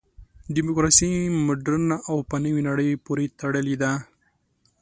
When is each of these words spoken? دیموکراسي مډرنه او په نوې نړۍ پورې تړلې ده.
دیموکراسي 0.55 1.09
مډرنه 1.45 1.97
او 2.09 2.17
په 2.29 2.35
نوې 2.43 2.61
نړۍ 2.69 2.89
پورې 3.05 3.25
تړلې 3.39 3.75
ده. 3.81 3.91